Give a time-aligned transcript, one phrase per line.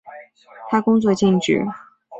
[0.69, 1.63] 他工作尽职。